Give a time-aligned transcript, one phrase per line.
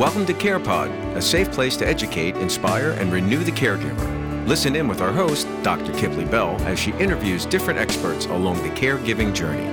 [0.00, 4.48] Welcome to CarePod, a safe place to educate, inspire, and renew the caregiver.
[4.48, 5.92] Listen in with our host, Dr.
[5.92, 9.66] Kipley Bell, as she interviews different experts along the caregiving journey.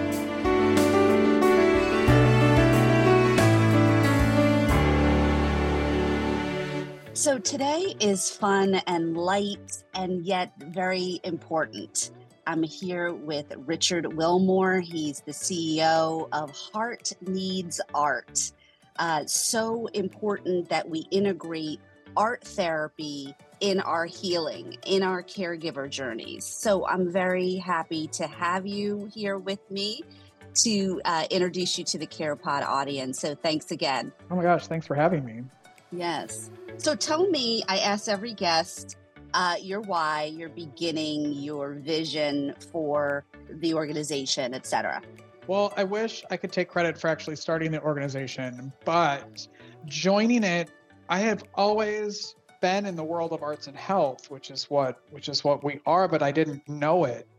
[7.14, 12.12] So today is fun and light and yet very important.
[12.46, 14.82] I'm here with Richard Wilmore.
[14.82, 18.52] He's the CEO of Hearts Need Art.
[19.00, 21.80] Uh, so important that we integrate
[22.16, 26.46] art therapy in our healing, in our caregiver journeys.
[26.46, 30.02] So I'm very happy to have you here with me
[30.64, 33.20] to uh, introduce you to the CarePod audience.
[33.20, 34.12] So thanks again.
[34.32, 35.44] Oh my gosh, thanks for having me.
[35.92, 36.50] Yes.
[36.78, 38.98] So tell me, I ask every guest
[39.34, 45.02] uh, your why, your beginning, your vision for the organization, etc.
[45.48, 49.48] Well, I wish I could take credit for actually starting the organization, but
[49.86, 50.70] joining it,
[51.08, 55.30] I have always been in the world of arts and health, which is what which
[55.30, 57.30] is what we are, but I didn't know it.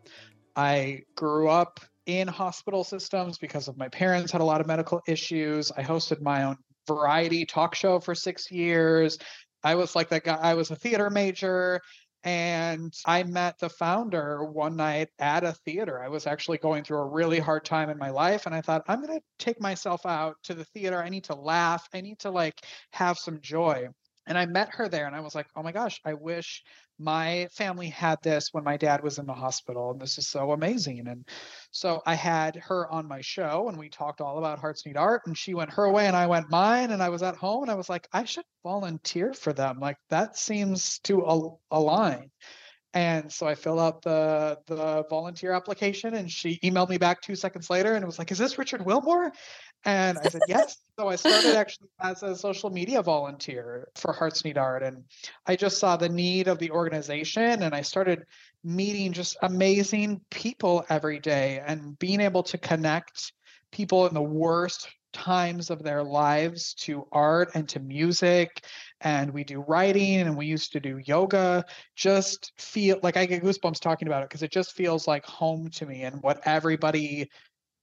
[0.56, 5.02] I grew up in hospital systems because of my parents had a lot of medical
[5.06, 5.70] issues.
[5.76, 9.18] I hosted my own variety talk show for 6 years.
[9.62, 11.82] I was like that guy I was a theater major
[12.24, 16.02] and I met the founder one night at a theater.
[16.02, 18.46] I was actually going through a really hard time in my life.
[18.46, 21.02] And I thought, I'm going to take myself out to the theater.
[21.02, 21.88] I need to laugh.
[21.94, 22.60] I need to like
[22.92, 23.88] have some joy.
[24.26, 26.62] And I met her there and I was like, oh my gosh, I wish
[26.98, 29.90] my family had this when my dad was in the hospital.
[29.90, 31.06] And this is so amazing.
[31.06, 31.26] And
[31.70, 35.22] so I had her on my show and we talked all about Hearts Need Art.
[35.26, 36.90] And she went her way and I went mine.
[36.90, 39.78] And I was at home and I was like, I should volunteer for them.
[39.78, 42.30] Like that seems to al- align.
[42.94, 47.36] And so I filled out the the volunteer application and she emailed me back two
[47.36, 49.30] seconds later and it was like, is this Richard Wilmore?
[49.84, 50.78] And I said, yes.
[50.98, 54.82] so I started actually as a social media volunteer for Hearts Need Art.
[54.82, 55.04] And
[55.46, 58.24] I just saw the need of the organization and I started
[58.64, 63.32] meeting just amazing people every day and being able to connect
[63.70, 68.64] people in the worst times of their lives to art and to music
[69.00, 71.64] and we do writing and we used to do yoga
[71.96, 75.70] just feel like i get goosebumps talking about it because it just feels like home
[75.70, 77.28] to me and what everybody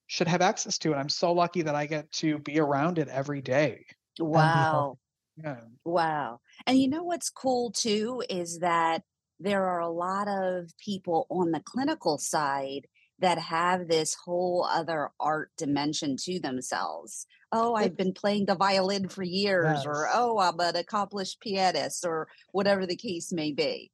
[0.07, 0.91] should have access to.
[0.91, 3.85] And I'm so lucky that I get to be around it every day.
[4.19, 4.97] Wow.
[5.37, 5.61] Yeah.
[5.83, 6.39] Wow.
[6.65, 9.03] And you know what's cool too is that
[9.39, 12.87] there are a lot of people on the clinical side
[13.19, 17.25] that have this whole other art dimension to themselves.
[17.51, 19.85] Oh, I've been playing the violin for years, yes.
[19.85, 23.91] or oh, I'm an accomplished pianist, or whatever the case may be.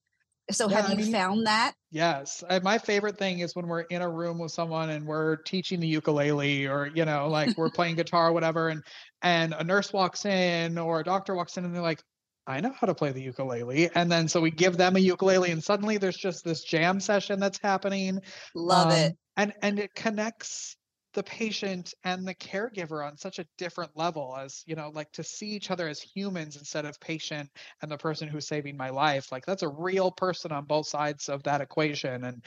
[0.49, 1.73] So yeah, have you I mean, found that?
[1.91, 2.43] Yes.
[2.49, 5.79] I, my favorite thing is when we're in a room with someone and we're teaching
[5.79, 8.83] the ukulele or, you know, like we're playing guitar or whatever and
[9.21, 12.03] and a nurse walks in or a doctor walks in and they're like,
[12.47, 13.89] I know how to play the ukulele.
[13.95, 17.39] And then so we give them a ukulele and suddenly there's just this jam session
[17.39, 18.19] that's happening.
[18.55, 19.17] Love um, it.
[19.37, 20.75] And and it connects
[21.13, 25.23] the patient and the caregiver on such a different level as you know like to
[25.23, 27.49] see each other as humans instead of patient
[27.81, 31.27] and the person who's saving my life like that's a real person on both sides
[31.27, 32.45] of that equation and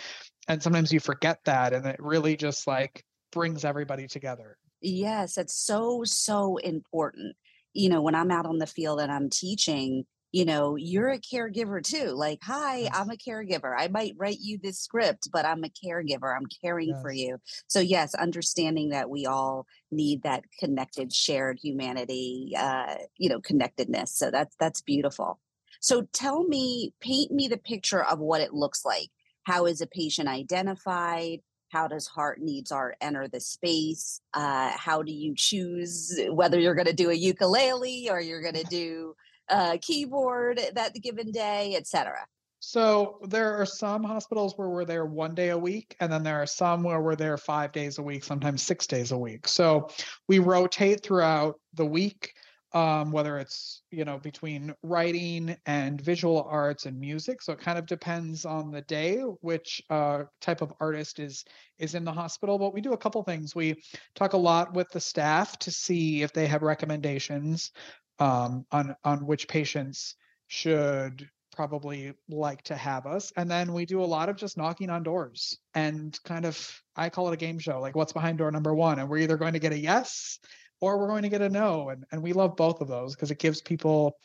[0.49, 5.55] and sometimes you forget that and it really just like brings everybody together yes it's
[5.55, 7.37] so so important
[7.75, 10.05] you know when i'm out on the field and i'm teaching
[10.35, 12.07] you know, you're a caregiver too.
[12.07, 12.93] Like, hi, yes.
[12.93, 13.73] I'm a caregiver.
[13.79, 16.37] I might write you this script, but I'm a caregiver.
[16.37, 17.03] I'm caring yes.
[17.03, 17.39] for you.
[17.69, 24.19] So, yes, understanding that we all need that connected, shared humanity, uh, you know, connectedness.
[24.19, 25.39] So that's that's beautiful.
[25.81, 29.11] So, tell me, paint me the picture of what it looks like.
[29.45, 31.43] How is a patient identified?
[31.75, 34.21] How does hearts need art enter the space?
[34.33, 38.55] Uh, how do you choose whether you're going to do a ukulele or you're going
[38.55, 39.17] to do
[39.49, 42.15] uh, keyboard that given day, etc.
[42.61, 46.41] So there are some hospitals where we're there one day a week, and then there
[46.41, 49.49] are some where we're there five days a week, sometimes six days a week.
[49.49, 49.91] So
[50.29, 52.35] we rotate throughout the week,
[52.75, 57.41] um, whether it's you know between writing and visual arts and music.
[57.41, 61.45] So it kind of depends on the day which uh, type of artist is
[61.79, 62.59] is in the hospital.
[62.59, 63.55] But we do a couple things.
[63.55, 63.77] We
[64.15, 67.71] talk a lot with the staff to see if they have recommendations
[68.19, 70.17] um, on on which patients
[70.49, 74.91] should probably like to have us and then we do a lot of just knocking
[74.91, 78.51] on doors and kind of i call it a game show like what's behind door
[78.51, 80.41] number one and we're either going to get a yes
[80.85, 83.31] or we're going to get a no and, and we love both of those because
[83.31, 84.17] it gives people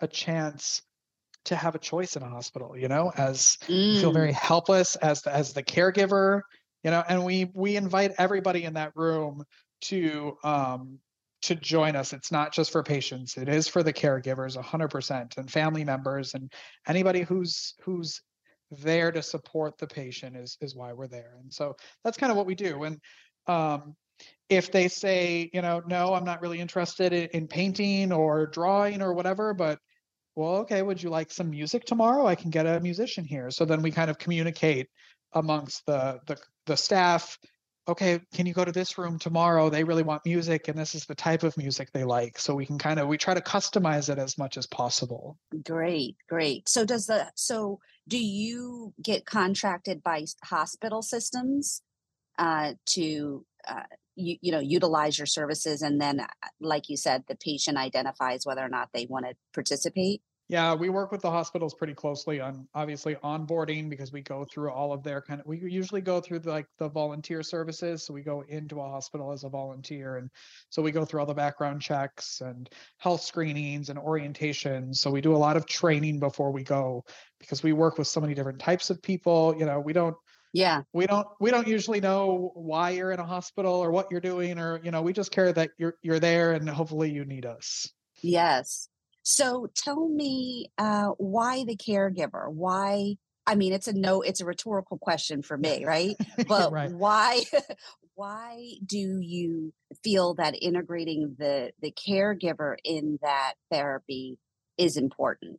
[0.00, 0.82] a chance
[1.44, 3.94] to have a choice in a hospital you know as mm.
[3.94, 4.34] you feel very mm.
[4.34, 6.40] helpless as the, as the caregiver
[6.82, 9.44] you know and we we invite everybody in that room
[9.80, 10.98] to um
[11.42, 12.12] to join us.
[12.12, 16.52] It's not just for patients; it is for the caregivers, 100%, and family members, and
[16.88, 18.20] anybody who's who's
[18.70, 21.36] there to support the patient is is why we're there.
[21.40, 22.82] And so that's kind of what we do.
[22.84, 23.00] And
[23.46, 23.94] um,
[24.48, 29.02] if they say, you know, no, I'm not really interested in, in painting or drawing
[29.02, 29.78] or whatever, but
[30.34, 32.26] well, okay, would you like some music tomorrow?
[32.26, 33.50] I can get a musician here.
[33.50, 34.88] So then we kind of communicate
[35.32, 36.36] amongst the the,
[36.66, 37.38] the staff
[37.88, 41.04] okay can you go to this room tomorrow they really want music and this is
[41.04, 44.08] the type of music they like so we can kind of we try to customize
[44.08, 47.78] it as much as possible great great so does the so
[48.08, 51.82] do you get contracted by hospital systems
[52.38, 53.82] uh, to uh,
[54.16, 56.26] you, you know utilize your services and then uh,
[56.60, 60.90] like you said the patient identifies whether or not they want to participate yeah, we
[60.90, 65.02] work with the hospitals pretty closely on obviously onboarding because we go through all of
[65.02, 68.06] their kind of we usually go through the, like the volunteer services.
[68.06, 70.30] So we go into a hospital as a volunteer and
[70.70, 74.96] so we go through all the background checks and health screenings and orientations.
[74.96, 77.04] So we do a lot of training before we go
[77.40, 79.56] because we work with so many different types of people.
[79.58, 80.16] You know, we don't
[80.52, 84.20] yeah we don't we don't usually know why you're in a hospital or what you're
[84.20, 87.44] doing or you know we just care that you're you're there and hopefully you need
[87.44, 87.88] us
[88.22, 88.88] yes
[89.28, 92.48] so tell me uh, why the caregiver?
[92.48, 93.16] Why?
[93.44, 96.16] I mean, it's a no, it's a rhetorical question for me, right?
[96.46, 96.92] But right.
[96.92, 97.42] why?
[98.14, 104.38] why do you feel that integrating the the caregiver in that therapy
[104.78, 105.58] is important?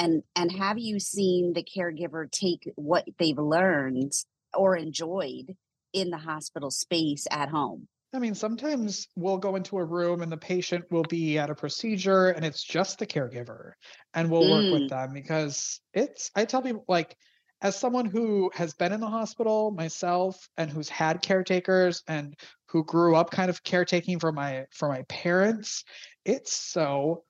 [0.00, 4.12] And and have you seen the caregiver take what they've learned
[4.54, 5.54] or enjoyed
[5.92, 7.86] in the hospital space at home?
[8.12, 11.54] I mean, sometimes we'll go into a room and the patient will be at a
[11.54, 13.72] procedure and it's just the caregiver
[14.14, 14.50] and we'll mm.
[14.50, 14.88] work with mm.
[14.88, 17.16] them because it's, I tell people, like,
[17.62, 22.34] as someone who has been in the hospital myself and who's had caretakers and
[22.68, 25.84] who grew up kind of caretaking for my for my parents
[26.24, 27.22] it's so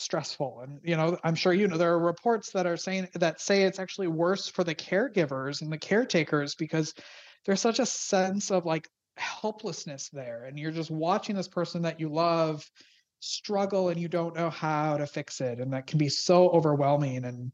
[0.00, 3.40] stressful and you know i'm sure you know there are reports that are saying that
[3.40, 6.94] say it's actually worse for the caregivers and the caretakers because
[7.44, 12.00] there's such a sense of like helplessness there and you're just watching this person that
[12.00, 12.64] you love
[13.20, 17.24] struggle and you don't know how to fix it and that can be so overwhelming
[17.24, 17.52] and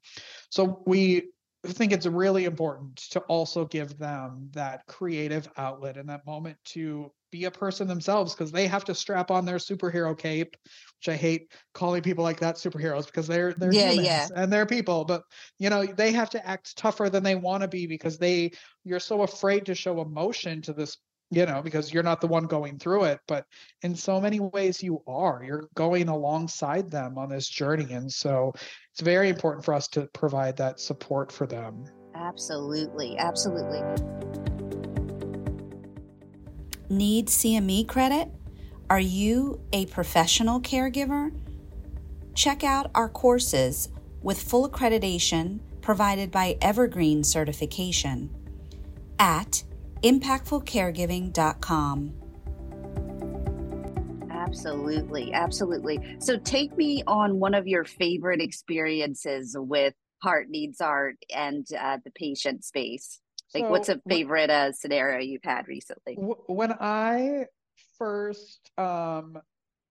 [0.48, 1.30] so we
[1.66, 7.10] think it's really important to also give them that creative outlet in that moment to
[7.32, 10.56] be a person themselves because they have to strap on their superhero cape
[11.00, 14.28] which i hate calling people like that superheroes because they're they're yeah, humans yeah.
[14.34, 15.22] and they're people but
[15.58, 18.50] you know they have to act tougher than they want to be because they
[18.84, 20.98] you're so afraid to show emotion to this
[21.30, 23.46] you know, because you're not the one going through it, but
[23.82, 25.42] in so many ways you are.
[25.44, 27.92] You're going alongside them on this journey.
[27.92, 28.52] And so
[28.92, 31.84] it's very important for us to provide that support for them.
[32.14, 33.18] Absolutely.
[33.18, 33.80] Absolutely.
[36.88, 38.28] Need CME credit?
[38.88, 41.32] Are you a professional caregiver?
[42.34, 43.88] Check out our courses
[44.22, 48.30] with full accreditation provided by Evergreen Certification
[49.18, 49.64] at
[50.04, 52.12] impactfulcaregiving.com.
[54.30, 56.16] Absolutely, absolutely.
[56.20, 61.98] So take me on one of your favorite experiences with Hearts Need Art and uh,
[62.04, 63.20] the patient space.
[63.52, 66.14] Like, so, what's a favorite uh, scenario you've had recently?
[66.14, 67.46] When I
[67.98, 69.38] first um,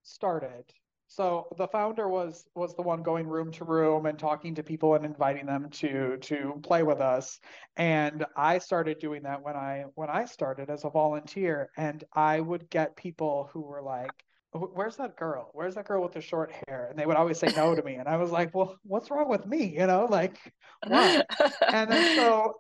[0.04, 0.66] started,
[1.08, 4.96] so the founder was was the one going room to room and talking to people
[4.96, 7.40] and inviting them to to play with us.
[7.78, 11.70] And i started doing that when i when i started as a volunteer.
[11.78, 14.26] And i would get people who were like
[14.60, 15.50] where's that girl?
[15.54, 16.88] Where's that girl with the short hair?
[16.90, 19.30] And they would always say no to me and i was like well what's wrong
[19.30, 20.38] with me you know like
[20.88, 21.26] what
[21.68, 22.54] and then so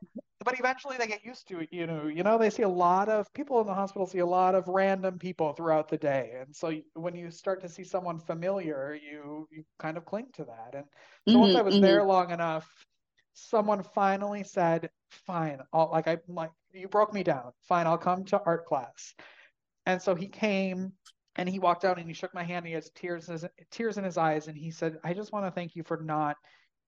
[0.44, 3.10] but eventually they get used to it you know you know they see a lot
[3.10, 6.56] of people in the hospital see a lot of random people throughout the day and
[6.56, 10.74] so when you start to see someone familiar you you kind of cling to that
[10.74, 10.86] and
[11.28, 11.84] so mm-hmm, once i was mm-hmm.
[11.84, 12.68] there long enough
[13.34, 17.52] someone finally said fine i'll like i like you broke me down.
[17.68, 19.14] Fine i'll come to art class.
[19.86, 20.94] And so he came
[21.38, 23.46] and he walked out and he shook my hand and he has tears in his,
[23.72, 26.38] tears in his eyes and he said i just want to thank you for not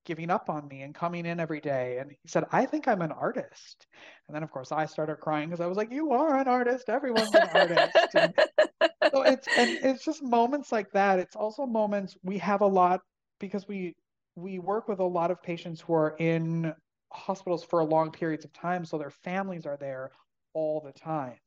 [0.07, 1.97] giving up on me and coming in every day.
[1.99, 3.85] And he said, I think I'm an artist.
[4.27, 6.89] And then, of course, I started crying because I was like, You are an artist.
[6.89, 8.15] Everyone's an artist.
[8.15, 8.33] And
[9.11, 11.19] so it's and it's just moments like that.
[11.19, 13.01] It's also moments we have a lot
[13.39, 13.95] because we
[14.35, 16.73] we work with a lot of patients who are in
[17.11, 20.11] hospitals for long periods of time, so their families are there
[20.53, 21.37] all the time.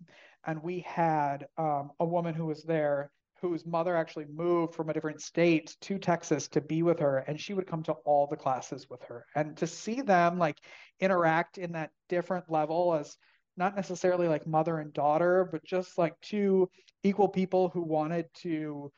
[0.46, 4.92] And we had um, a woman who was there whose mother actually moved from a
[4.92, 8.36] different state to Texas to be with her and she would come to all the
[8.36, 10.58] classes with her and to see them like
[11.00, 13.16] interact in that different level as
[13.56, 16.68] not necessarily like mother and daughter, but just like two
[17.02, 18.90] equal people who wanted to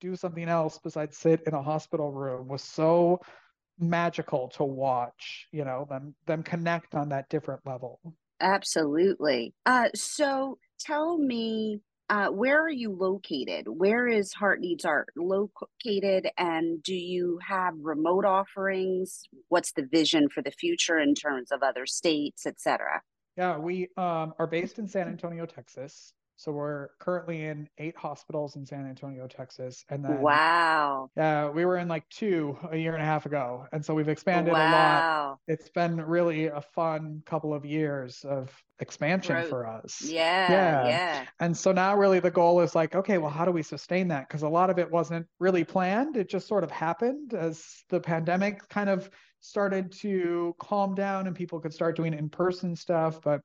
[0.00, 3.20] do something else besides sit in a hospital room was so
[3.78, 8.00] magical to watch, you know, them them connect on that different level.
[8.40, 9.54] Absolutely.
[9.66, 11.80] Uh, so tell me,
[12.10, 13.66] uh, where are you located?
[13.68, 16.28] Where is Hearts Need Art located?
[16.38, 19.22] And do you have remote offerings?
[19.48, 23.02] What's the vision for the future in terms of other states, et cetera?
[23.36, 26.14] Yeah, we um, are based in San Antonio, Texas.
[26.38, 29.84] So we're currently in eight hospitals in San Antonio, Texas.
[29.90, 31.10] And then wow.
[31.16, 33.66] Yeah, we were in like two a year and a half ago.
[33.72, 34.60] And so we've expanded wow.
[34.60, 35.38] a lot.
[35.48, 39.48] It's been really a fun couple of years of expansion Growth.
[39.48, 40.00] for us.
[40.00, 40.88] Yeah, yeah.
[40.88, 41.24] Yeah.
[41.40, 44.28] And so now really the goal is like, okay, well, how do we sustain that?
[44.28, 46.16] Because a lot of it wasn't really planned.
[46.16, 51.36] It just sort of happened as the pandemic kind of started to calm down and
[51.36, 53.20] people could start doing in-person stuff.
[53.22, 53.40] But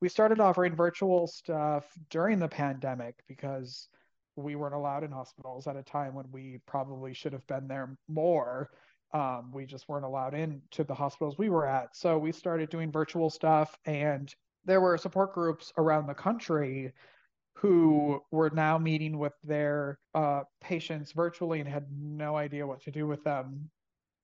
[0.00, 3.88] we started offering virtual stuff during the pandemic because
[4.36, 7.96] we weren't allowed in hospitals at a time when we probably should have been there
[8.08, 8.70] more.
[9.12, 11.94] Um, we just weren't allowed into the hospitals we were at.
[11.94, 14.34] So we started doing virtual stuff, and
[14.64, 16.92] there were support groups around the country
[17.54, 22.90] who were now meeting with their uh, patients virtually and had no idea what to
[22.90, 23.70] do with them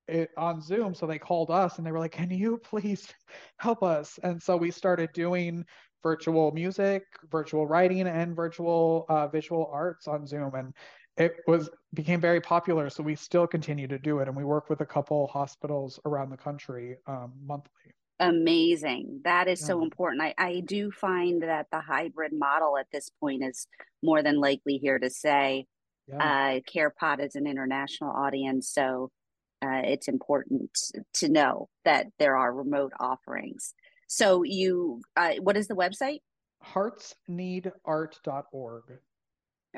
[0.08, 0.94] it on Zoom.
[0.94, 3.08] So they called us and they were like, Can you please
[3.58, 4.18] help us?
[4.22, 5.64] And so we started doing
[6.02, 10.54] virtual music, virtual writing, and virtual uh, visual arts on Zoom.
[10.54, 10.72] And
[11.16, 12.90] it was became very popular.
[12.90, 14.28] So we still continue to do it.
[14.28, 17.92] And we work with a couple hospitals around the country um, monthly.
[18.20, 19.20] Amazing.
[19.24, 19.66] That is yeah.
[19.66, 20.22] so important.
[20.22, 23.68] I, I do find that the hybrid model at this point is
[24.02, 25.66] more than likely here to say.
[26.08, 26.16] Yeah.
[26.16, 28.70] Uh, CarePod is an international audience.
[28.70, 29.10] So
[29.62, 30.76] uh, it's important
[31.14, 33.72] to know that there are remote offerings.
[34.06, 36.18] So you, uh, what is the website?
[36.64, 38.84] Heartsneedart.org.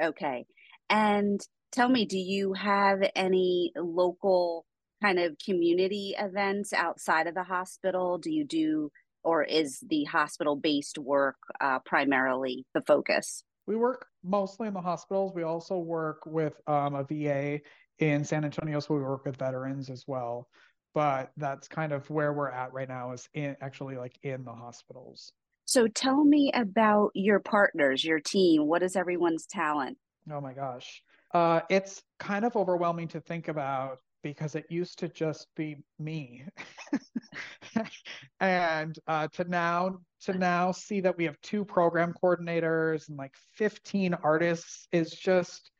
[0.00, 0.46] Okay.
[0.88, 1.40] And
[1.72, 4.64] tell me, do you have any local
[5.02, 8.18] kind of community events outside of the hospital?
[8.18, 8.92] Do you do,
[9.24, 13.42] or is the hospital based work uh, primarily the focus?
[13.66, 15.32] We work mostly in the hospitals.
[15.34, 17.60] We also work with um, a VA
[18.00, 20.48] in San Antonio, so we work with veterans as well.
[20.92, 24.52] But that's kind of where we're at right now is in actually like in the
[24.52, 25.32] hospitals.
[25.66, 28.66] So tell me about your partners, your team.
[28.66, 29.98] What is everyone's talent?
[30.30, 31.02] Oh my gosh.
[31.32, 36.44] Uh, it's kind of overwhelming to think about because it used to just be me
[38.40, 43.34] and uh, to now to now see that we have two program coordinators and like
[43.54, 45.70] 15 artists is just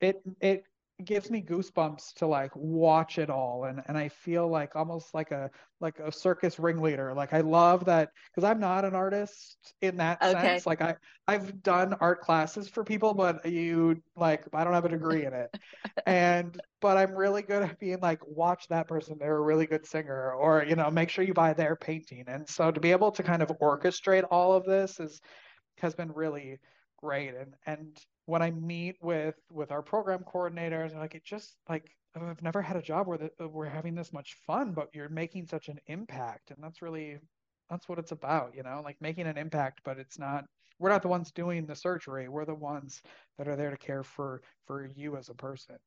[0.00, 0.64] it it
[1.04, 5.30] gives me goosebumps to like watch it all and and I feel like almost like
[5.30, 7.14] a like a circus ringleader.
[7.14, 10.32] Like I love that because I'm not an artist in that okay.
[10.32, 10.66] sense.
[10.66, 14.90] Like I I've done art classes for people but you like I don't have a
[14.90, 15.54] degree in it.
[16.06, 19.16] And but I'm really good at being like watch that person.
[19.18, 22.24] They're a really good singer or you know make sure you buy their painting.
[22.26, 25.20] And so to be able to kind of orchestrate all of this is
[25.78, 26.58] has been really
[26.98, 27.34] great.
[27.34, 27.98] And and
[28.30, 32.76] when I meet with with our program coordinators, like it just like I've never had
[32.76, 36.50] a job where the, we're having this much fun, but you're making such an impact,
[36.50, 37.18] and that's really
[37.68, 39.80] that's what it's about, you know, like making an impact.
[39.84, 40.44] But it's not
[40.78, 43.02] we're not the ones doing the surgery; we're the ones
[43.38, 45.78] that are there to care for for you as a person.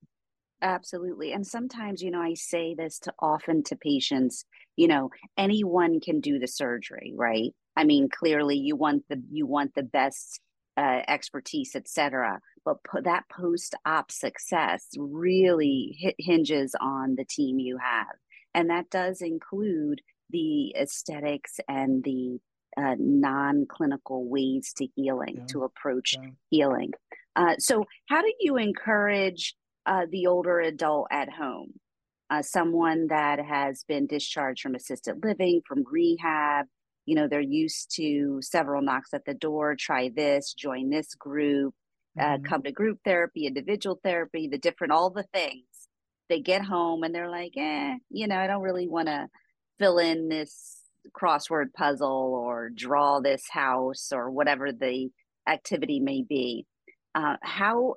[0.62, 1.34] Absolutely.
[1.34, 4.46] And sometimes, you know, I say this to often to patients,
[4.78, 7.54] you know, anyone can do the surgery, right?
[7.76, 10.40] I mean, clearly you want the you want the best
[10.78, 12.40] uh, expertise, etc.
[12.66, 18.16] But that post-op success really h- hinges on the team you have,
[18.54, 22.40] and that does include the aesthetics and the
[22.76, 25.46] uh, non-clinical ways to healing yeah.
[25.48, 26.30] to approach yeah.
[26.50, 26.92] healing.
[27.36, 31.74] Uh, so, how do you encourage uh, the older adult at home,
[32.30, 36.66] uh, someone that has been discharged from assisted living, from rehab?
[37.06, 41.74] You know they're used to several knocks at the door try this join this group
[42.20, 42.46] uh, mm-hmm.
[42.46, 45.66] uh, come to group therapy individual therapy the different all the things.
[46.30, 49.28] They get home and they're like eh you know i don't really want to
[49.80, 55.10] fill in this crossword puzzle or draw this house or whatever the
[55.48, 56.66] activity may be.
[57.16, 57.96] Uh, how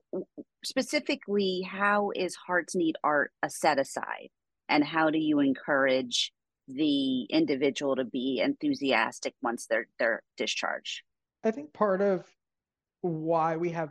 [0.64, 4.28] specifically how is hearts need art a set aside?
[4.68, 6.32] And how do you encourage
[6.68, 11.02] the individual to be enthusiastic once they're they're discharged.
[11.44, 12.26] I think part of
[13.02, 13.90] why we have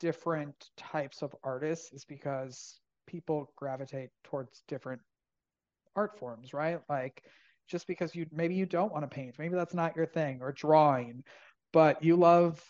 [0.00, 5.00] different types of artists is because people gravitate towards different
[5.96, 6.80] art forms, right?
[6.88, 7.22] Like
[7.68, 10.52] just because you maybe you don't want to paint, maybe that's not your thing, or
[10.52, 11.24] drawing,
[11.72, 12.62] but you love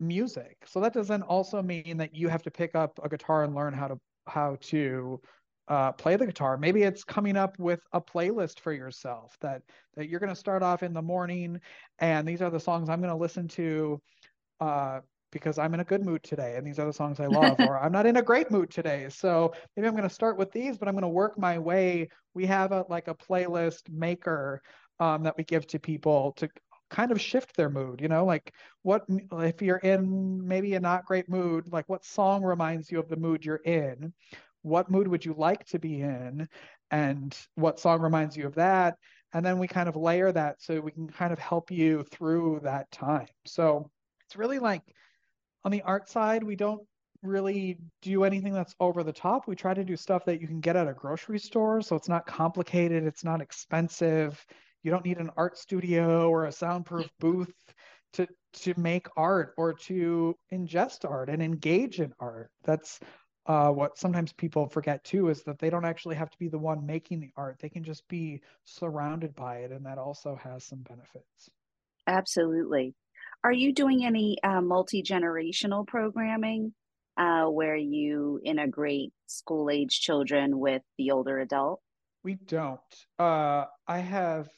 [0.00, 0.56] music.
[0.66, 3.74] So that doesn't also mean that you have to pick up a guitar and learn
[3.74, 5.20] how to how to
[5.68, 6.56] uh, play the guitar.
[6.56, 9.62] Maybe it's coming up with a playlist for yourself that
[9.96, 11.60] that you're going to start off in the morning,
[11.98, 14.00] and these are the songs I'm going to listen to
[14.60, 17.56] uh, because I'm in a good mood today, and these are the songs I love.
[17.60, 20.50] or I'm not in a great mood today, so maybe I'm going to start with
[20.52, 22.08] these, but I'm going to work my way.
[22.34, 24.62] We have a like a playlist maker
[25.00, 26.48] um, that we give to people to
[26.90, 31.04] kind of shift their mood you know like what if you're in maybe a not
[31.04, 34.10] great mood like what song reminds you of the mood you're in
[34.62, 36.48] what mood would you like to be in
[36.90, 38.96] and what song reminds you of that.
[39.32, 42.60] And then we kind of layer that so we can kind of help you through
[42.62, 43.26] that time.
[43.44, 43.90] So
[44.26, 44.82] it's really like
[45.64, 46.82] on the art side we don't
[47.22, 49.46] really do anything that's over the top.
[49.46, 51.82] We try to do stuff that you can get at a grocery store.
[51.82, 53.04] So it's not complicated.
[53.04, 54.44] It's not expensive.
[54.82, 57.52] You don't need an art studio or a soundproof booth
[58.14, 62.50] to to make art or to ingest art and engage in art.
[62.64, 63.00] That's
[63.48, 66.58] uh, what sometimes people forget too is that they don't actually have to be the
[66.58, 67.56] one making the art.
[67.58, 71.50] They can just be surrounded by it and that also has some benefits.
[72.06, 72.94] Absolutely.
[73.42, 76.74] Are you doing any uh, multi-generational programming
[77.16, 81.80] uh, where you integrate school age children with the older adult?
[82.22, 82.80] We don't.
[83.18, 84.48] Uh, i have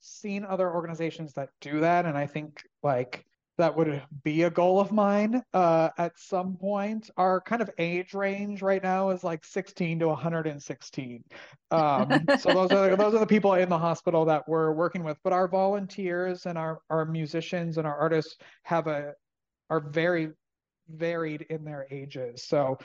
[0.00, 3.24] seen other organizations that do that and i think like
[3.56, 7.10] that would be a goal of mine uh, at some point.
[7.16, 11.24] Our kind of age range right now is like 16 to 116.
[11.70, 15.18] Um, so those are those are the people in the hospital that we're working with.
[15.22, 19.12] But our volunteers and our our musicians and our artists have a
[19.70, 20.30] are very
[20.88, 22.42] varied in their ages.
[22.44, 22.78] So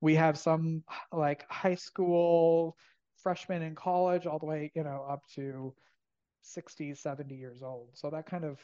[0.00, 2.76] we have some like high school
[3.22, 5.74] freshmen in college all the way you know up to
[6.42, 8.58] 60 70 years old so that kind of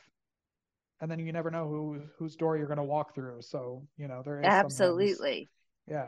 [1.01, 3.43] and then you never know who whose door you're going to walk through.
[3.43, 5.49] So you know there is absolutely.
[5.89, 6.07] Yeah.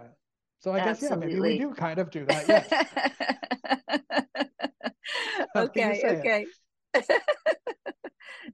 [0.61, 2.68] So i guess yeah maybe we do kind of do that yes.
[5.57, 6.46] Okay okay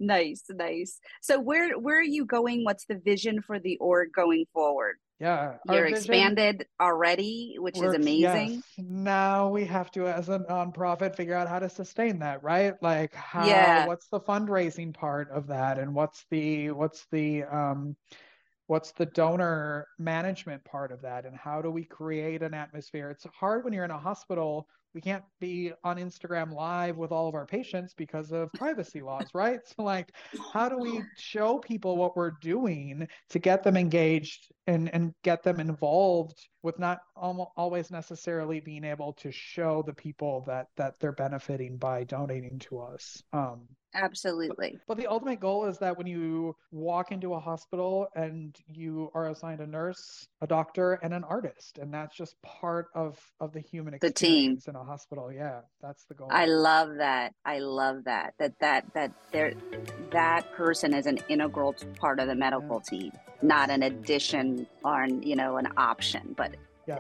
[0.01, 1.01] nice nice.
[1.21, 2.65] So where where are you going?
[2.65, 4.97] What's the vision for the org going forward?
[5.21, 8.63] Yeah you're vision, expanded already which is amazing yes.
[8.79, 12.75] now we have to as a nonprofit figure out how to sustain that right?
[12.83, 13.87] Like how yeah.
[13.87, 15.79] what's the fundraising part of that?
[15.79, 17.97] And what's the what's the um
[18.67, 21.27] what's the donor management part of that?
[21.27, 23.11] And how do we create an atmosphere?
[23.11, 27.29] It's hard when you're in a hospital we can't be on Instagram live with all
[27.29, 29.61] of our patients because of privacy laws, right?
[29.67, 30.13] So like
[30.53, 35.43] how do we show people what we're doing to get them engaged and and get
[35.43, 40.95] them involved with not almost always necessarily being able to show the people that that
[41.01, 43.23] they're benefiting by donating to us.
[43.33, 44.73] Um Absolutely.
[44.73, 49.11] But, but, the ultimate goal is that when you walk into a hospital and you
[49.15, 53.53] are assigned a nurse, a doctor, and an artist, and that's just part of of
[53.53, 55.33] the human experience the team in a hospital.
[55.33, 56.29] Yeah, that's the goal.
[56.31, 57.35] I love that.
[57.45, 58.35] I love that.
[58.39, 59.55] That that that there
[60.11, 62.99] that person is an integral part of the medical yeah.
[62.99, 66.57] team, not an addition or you know an option, but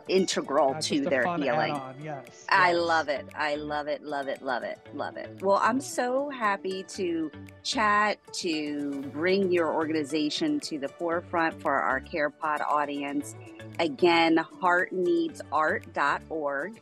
[0.08, 1.80] integral to their healing.
[2.02, 2.46] Yes.
[2.48, 2.80] I yes.
[2.80, 3.26] love it.
[3.34, 4.02] I love it.
[4.02, 4.40] Love it.
[4.42, 4.78] Love it.
[4.94, 5.42] Love it.
[5.42, 12.00] Well, I'm so happy to chat, to bring your organization to the forefront for our
[12.00, 13.34] CarePod audience.
[13.78, 16.80] Again, heartsneedart.org.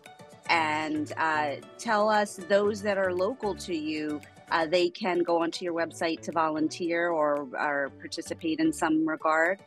[0.49, 4.21] And uh, tell us those that are local to you
[4.53, 9.59] uh, they can go onto your website to volunteer or, or participate in some regard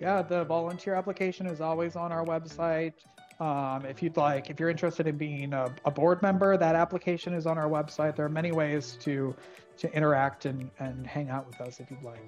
[0.00, 2.94] yeah, the volunteer application is always on our website.
[3.38, 7.32] Um, if you'd like, if you're interested in being a, a, board member, that application
[7.32, 8.14] is on our website.
[8.16, 9.34] There are many ways to
[9.78, 12.20] to interact and, and hang out with us if you'd like.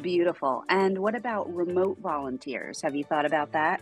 [0.00, 0.62] Beautiful.
[0.68, 2.80] And what about remote volunteers?
[2.82, 3.80] Have you thought about that?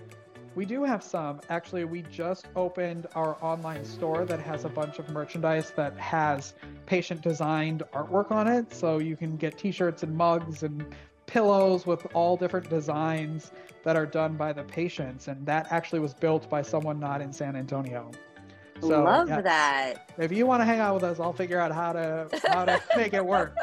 [0.55, 1.41] We do have some.
[1.51, 6.55] Actually, we just opened our online store that has a bunch of merchandise that has
[6.87, 8.73] patient designed artwork on it.
[8.73, 10.87] So you can get t shirts and mugs and
[11.27, 16.15] pillows with all different designs that are done by the patients and that actually was
[16.15, 18.11] built by someone not in san antonio
[18.81, 21.73] so love yeah, that if you want to hang out with us i'll figure out
[21.73, 23.57] how to how to make it work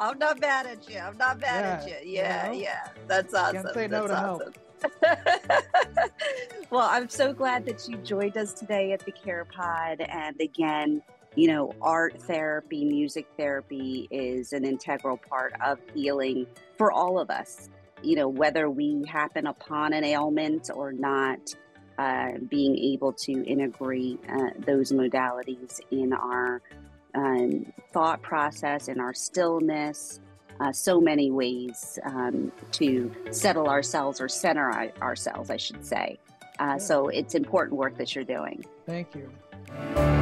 [0.00, 2.62] i'm not mad at you i'm not mad yeah, at you yeah you know?
[2.62, 4.40] yeah that's awesome Can't say no that's to awesome.
[4.40, 4.56] help.
[6.70, 10.00] well, I'm so glad that you joined us today at the Care Pod.
[10.00, 11.02] And again,
[11.36, 17.30] you know, art therapy, music therapy is an integral part of healing for all of
[17.30, 17.68] us.
[18.02, 21.54] You know, whether we happen upon an ailment or not,
[21.98, 26.62] uh, being able to integrate uh, those modalities in our
[27.14, 30.20] um, thought process, in our stillness,
[30.60, 36.18] uh, so many ways um, to settle ourselves or center our, ourselves, I should say.
[36.58, 38.64] Uh, so it's important work that you're doing.
[38.86, 40.19] Thank you.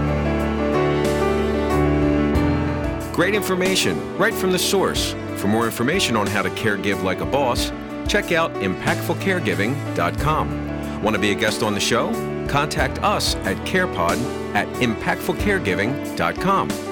[3.19, 5.17] Great information right from the source.
[5.39, 7.73] For more information on how to care give like a boss,
[8.07, 11.03] check out impactfulcaregiving.com.
[11.03, 12.13] Want to be a guest on the show?
[12.47, 16.88] Contact us at CarePod at impactfulcaregiving.com.